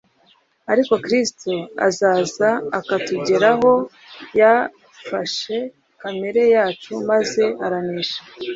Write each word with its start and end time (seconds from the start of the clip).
Ariko 0.71 0.93
Kristo 1.05 1.53
araza 1.87 2.49
akatugeraho. 2.79 3.71
Yafasle 4.39 5.59
kamere 6.01 6.41
yacu 6.55 6.91
maze 7.09 7.43
aranesha 7.65 8.19